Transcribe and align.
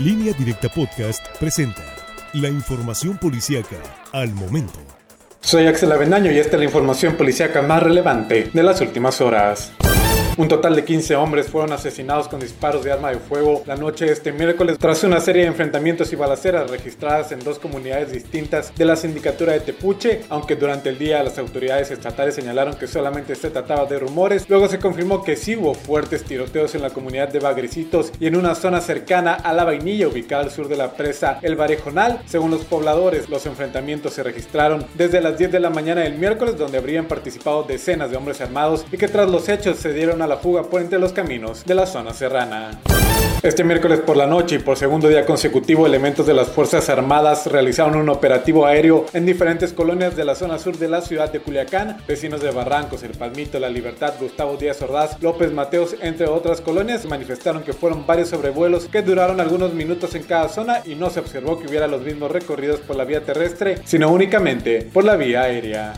Línea 0.00 0.32
Directa 0.32 0.70
Podcast 0.70 1.22
presenta 1.38 1.82
la 2.32 2.48
información 2.48 3.18
policíaca 3.18 3.76
al 4.12 4.32
momento. 4.32 4.78
Soy 5.42 5.66
Axel 5.66 5.92
Avendaño 5.92 6.32
y 6.32 6.38
esta 6.38 6.56
es 6.56 6.60
la 6.60 6.64
información 6.64 7.16
policíaca 7.16 7.60
más 7.60 7.82
relevante 7.82 8.50
de 8.50 8.62
las 8.62 8.80
últimas 8.80 9.20
horas. 9.20 9.74
Un 10.40 10.48
total 10.48 10.74
de 10.74 10.86
15 10.86 11.16
hombres 11.16 11.48
fueron 11.48 11.70
asesinados 11.74 12.26
con 12.26 12.40
disparos 12.40 12.82
de 12.82 12.90
arma 12.90 13.10
de 13.10 13.18
fuego 13.18 13.62
la 13.66 13.76
noche 13.76 14.06
de 14.06 14.12
este 14.12 14.32
miércoles 14.32 14.78
tras 14.78 15.04
una 15.04 15.20
serie 15.20 15.42
de 15.42 15.48
enfrentamientos 15.48 16.14
y 16.14 16.16
balaceras 16.16 16.70
registradas 16.70 17.30
en 17.32 17.40
dos 17.40 17.58
comunidades 17.58 18.10
distintas 18.10 18.74
de 18.74 18.86
la 18.86 18.96
sindicatura 18.96 19.52
de 19.52 19.60
Tepuche, 19.60 20.22
aunque 20.30 20.56
durante 20.56 20.88
el 20.88 20.98
día 20.98 21.22
las 21.22 21.36
autoridades 21.36 21.90
estatales 21.90 22.36
señalaron 22.36 22.76
que 22.76 22.86
solamente 22.86 23.34
se 23.34 23.50
trataba 23.50 23.84
de 23.84 23.98
rumores, 23.98 24.48
luego 24.48 24.66
se 24.66 24.78
confirmó 24.78 25.22
que 25.22 25.36
sí 25.36 25.56
hubo 25.56 25.74
fuertes 25.74 26.24
tiroteos 26.24 26.74
en 26.74 26.80
la 26.80 26.88
comunidad 26.88 27.28
de 27.28 27.40
Bagrecitos 27.40 28.10
y 28.18 28.26
en 28.26 28.34
una 28.34 28.54
zona 28.54 28.80
cercana 28.80 29.34
a 29.34 29.52
La 29.52 29.64
Vainilla 29.64 30.08
ubicada 30.08 30.44
al 30.44 30.50
sur 30.50 30.68
de 30.68 30.78
la 30.78 30.92
presa 30.92 31.38
El 31.42 31.56
Barejonal. 31.56 32.22
Según 32.24 32.50
los 32.50 32.64
pobladores, 32.64 33.28
los 33.28 33.44
enfrentamientos 33.44 34.14
se 34.14 34.22
registraron 34.22 34.86
desde 34.94 35.20
las 35.20 35.36
10 35.36 35.52
de 35.52 35.60
la 35.60 35.68
mañana 35.68 36.00
del 36.00 36.14
miércoles 36.14 36.56
donde 36.56 36.78
habrían 36.78 37.08
participado 37.08 37.64
decenas 37.64 38.10
de 38.10 38.16
hombres 38.16 38.40
armados 38.40 38.86
y 38.90 38.96
que 38.96 39.08
tras 39.08 39.28
los 39.28 39.46
hechos 39.50 39.76
se 39.76 39.92
dieron 39.92 40.22
a 40.22 40.29
la 40.30 40.36
fuga 40.36 40.62
por 40.62 40.80
entre 40.80 41.00
los 41.00 41.12
caminos 41.12 41.64
de 41.66 41.74
la 41.74 41.86
zona 41.86 42.14
serrana. 42.14 42.80
Este 43.42 43.64
miércoles 43.64 44.00
por 44.00 44.16
la 44.16 44.26
noche 44.26 44.56
y 44.56 44.58
por 44.60 44.76
segundo 44.76 45.08
día 45.08 45.26
consecutivo, 45.26 45.86
elementos 45.86 46.26
de 46.26 46.34
las 46.34 46.48
Fuerzas 46.48 46.88
Armadas 46.88 47.46
realizaron 47.46 47.96
un 47.96 48.08
operativo 48.08 48.64
aéreo 48.64 49.06
en 49.12 49.26
diferentes 49.26 49.72
colonias 49.72 50.14
de 50.14 50.24
la 50.24 50.36
zona 50.36 50.58
sur 50.58 50.78
de 50.78 50.88
la 50.88 51.00
ciudad 51.00 51.32
de 51.32 51.40
Culiacán. 51.40 51.96
Vecinos 52.06 52.40
de 52.42 52.50
Barrancos, 52.52 53.02
El 53.02 53.12
Palmito, 53.12 53.58
La 53.58 53.68
Libertad, 53.68 54.14
Gustavo 54.20 54.56
Díaz 54.56 54.80
Ordaz, 54.82 55.20
López 55.20 55.52
Mateos, 55.52 55.96
entre 56.00 56.28
otras 56.28 56.60
colonias, 56.60 57.06
manifestaron 57.06 57.62
que 57.62 57.72
fueron 57.72 58.06
varios 58.06 58.28
sobrevuelos 58.28 58.86
que 58.86 59.02
duraron 59.02 59.40
algunos 59.40 59.74
minutos 59.74 60.14
en 60.14 60.22
cada 60.22 60.48
zona 60.48 60.82
y 60.84 60.94
no 60.94 61.10
se 61.10 61.18
observó 61.18 61.58
que 61.58 61.66
hubiera 61.66 61.88
los 61.88 62.02
mismos 62.02 62.30
recorridos 62.30 62.78
por 62.80 62.94
la 62.94 63.04
vía 63.04 63.24
terrestre, 63.24 63.78
sino 63.84 64.12
únicamente 64.12 64.82
por 64.92 65.04
la 65.04 65.16
vía 65.16 65.42
aérea. 65.42 65.94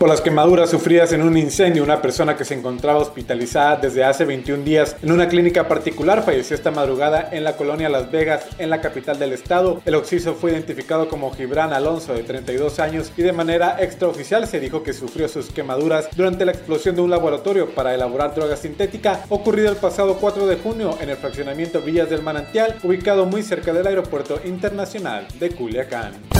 Por 0.00 0.08
las 0.08 0.22
quemaduras 0.22 0.70
sufridas 0.70 1.12
en 1.12 1.20
un 1.20 1.36
incendio, 1.36 1.84
una 1.84 2.00
persona 2.00 2.34
que 2.34 2.46
se 2.46 2.54
encontraba 2.54 3.00
hospitalizada 3.00 3.76
desde 3.76 4.02
hace 4.02 4.24
21 4.24 4.64
días 4.64 4.96
en 5.02 5.12
una 5.12 5.28
clínica 5.28 5.68
particular 5.68 6.22
falleció 6.22 6.56
esta 6.56 6.70
madrugada 6.70 7.28
en 7.32 7.44
la 7.44 7.58
colonia 7.58 7.90
Las 7.90 8.10
Vegas, 8.10 8.46
en 8.56 8.70
la 8.70 8.80
capital 8.80 9.18
del 9.18 9.34
estado. 9.34 9.82
El 9.84 9.94
occiso 9.94 10.36
fue 10.36 10.52
identificado 10.52 11.06
como 11.10 11.34
Gibran 11.34 11.74
Alonso, 11.74 12.14
de 12.14 12.22
32 12.22 12.78
años, 12.78 13.12
y 13.18 13.20
de 13.20 13.34
manera 13.34 13.76
extraoficial 13.78 14.46
se 14.46 14.58
dijo 14.58 14.82
que 14.82 14.94
sufrió 14.94 15.28
sus 15.28 15.50
quemaduras 15.50 16.08
durante 16.16 16.46
la 16.46 16.52
explosión 16.52 16.96
de 16.96 17.02
un 17.02 17.10
laboratorio 17.10 17.68
para 17.68 17.94
elaborar 17.94 18.34
droga 18.34 18.56
sintética 18.56 19.26
ocurrido 19.28 19.68
el 19.68 19.76
pasado 19.76 20.16
4 20.18 20.46
de 20.46 20.56
junio 20.56 20.96
en 21.02 21.10
el 21.10 21.18
fraccionamiento 21.18 21.82
Villas 21.82 22.08
del 22.08 22.22
Manantial, 22.22 22.78
ubicado 22.82 23.26
muy 23.26 23.42
cerca 23.42 23.74
del 23.74 23.86
aeropuerto 23.86 24.40
internacional 24.46 25.28
de 25.38 25.50
Culiacán. 25.50 26.39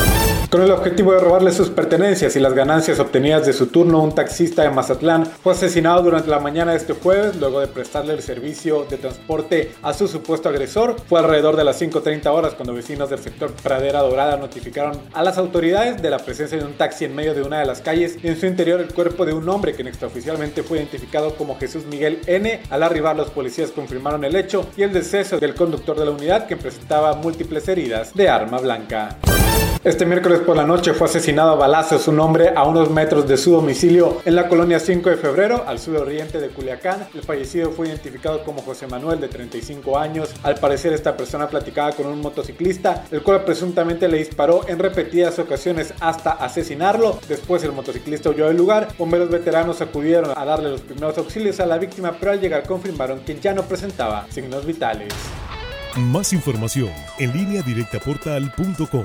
Con 0.50 0.62
el 0.62 0.72
objetivo 0.72 1.12
de 1.12 1.20
robarle 1.20 1.52
sus 1.52 1.70
pertenencias 1.70 2.34
y 2.34 2.40
las 2.40 2.54
ganancias 2.54 2.98
obtenidas 2.98 3.46
de 3.46 3.52
su 3.52 3.68
turno, 3.68 4.02
un 4.02 4.16
taxista 4.16 4.62
de 4.62 4.70
Mazatlán 4.70 5.24
fue 5.24 5.52
asesinado 5.52 6.02
durante 6.02 6.28
la 6.28 6.40
mañana 6.40 6.72
de 6.72 6.78
este 6.78 6.92
jueves 6.92 7.36
luego 7.36 7.60
de 7.60 7.68
prestarle 7.68 8.14
el 8.14 8.20
servicio 8.22 8.84
de 8.90 8.96
transporte 8.96 9.70
a 9.80 9.94
su 9.94 10.08
supuesto 10.08 10.48
agresor. 10.48 10.96
Fue 11.08 11.20
alrededor 11.20 11.54
de 11.54 11.62
las 11.62 11.80
5.30 11.80 12.26
horas 12.26 12.54
cuando 12.54 12.74
vecinos 12.74 13.10
del 13.10 13.20
sector 13.20 13.52
Pradera 13.62 14.00
Dorada 14.00 14.36
notificaron 14.38 14.98
a 15.12 15.22
las 15.22 15.38
autoridades 15.38 16.02
de 16.02 16.10
la 16.10 16.18
presencia 16.18 16.58
de 16.58 16.64
un 16.64 16.72
taxi 16.72 17.04
en 17.04 17.14
medio 17.14 17.32
de 17.32 17.42
una 17.42 17.60
de 17.60 17.66
las 17.66 17.80
calles 17.80 18.18
y 18.20 18.26
en 18.26 18.36
su 18.36 18.46
interior 18.46 18.80
el 18.80 18.92
cuerpo 18.92 19.24
de 19.24 19.32
un 19.32 19.48
hombre 19.48 19.74
que 19.74 19.82
extraoficialmente 19.82 20.64
fue 20.64 20.78
identificado 20.78 21.36
como 21.36 21.58
Jesús 21.60 21.84
Miguel 21.86 22.22
N. 22.26 22.60
Al 22.70 22.82
arribar 22.82 23.14
los 23.14 23.30
policías 23.30 23.70
confirmaron 23.70 24.24
el 24.24 24.34
hecho 24.34 24.66
y 24.76 24.82
el 24.82 24.92
deceso 24.92 25.38
del 25.38 25.54
conductor 25.54 25.96
de 25.96 26.06
la 26.06 26.10
unidad 26.10 26.48
que 26.48 26.56
presentaba 26.56 27.14
múltiples 27.14 27.68
heridas 27.68 28.14
de 28.14 28.28
arma 28.28 28.58
blanca. 28.58 29.16
Este 29.82 30.04
miércoles 30.04 30.40
por 30.40 30.58
la 30.58 30.66
noche 30.66 30.92
fue 30.92 31.06
asesinado 31.06 31.52
a 31.52 31.54
balazos 31.54 32.06
un 32.06 32.20
hombre 32.20 32.52
a 32.54 32.64
unos 32.64 32.90
metros 32.90 33.26
de 33.26 33.38
su 33.38 33.52
domicilio 33.52 34.20
en 34.26 34.34
la 34.34 34.46
colonia 34.46 34.78
5 34.78 35.08
de 35.08 35.16
febrero, 35.16 35.64
al 35.66 35.78
suroriente 35.78 36.38
de 36.38 36.50
Culiacán. 36.50 37.08
El 37.14 37.22
fallecido 37.22 37.70
fue 37.70 37.88
identificado 37.88 38.44
como 38.44 38.60
José 38.60 38.86
Manuel, 38.86 39.20
de 39.20 39.28
35 39.28 39.98
años. 39.98 40.34
Al 40.42 40.56
parecer, 40.56 40.92
esta 40.92 41.16
persona 41.16 41.48
platicaba 41.48 41.92
con 41.92 42.08
un 42.08 42.20
motociclista, 42.20 43.06
el 43.10 43.22
cual 43.22 43.42
presuntamente 43.44 44.06
le 44.06 44.18
disparó 44.18 44.68
en 44.68 44.78
repetidas 44.78 45.38
ocasiones 45.38 45.94
hasta 46.00 46.32
asesinarlo. 46.32 47.18
Después, 47.26 47.64
el 47.64 47.72
motociclista 47.72 48.28
huyó 48.28 48.48
del 48.48 48.58
lugar. 48.58 48.88
Bomberos 48.98 49.30
veteranos 49.30 49.80
acudieron 49.80 50.32
a 50.36 50.44
darle 50.44 50.68
los 50.68 50.82
primeros 50.82 51.16
auxilios 51.16 51.58
a 51.58 51.64
la 51.64 51.78
víctima, 51.78 52.14
pero 52.20 52.32
al 52.32 52.40
llegar 52.40 52.64
confirmaron 52.64 53.20
que 53.20 53.40
ya 53.40 53.54
no 53.54 53.62
presentaba 53.62 54.26
signos 54.28 54.66
vitales. 54.66 55.14
Más 55.96 56.34
información 56.34 56.90
en 57.18 57.32
línea 57.32 57.62
directa 57.62 57.98
portal.com 57.98 59.04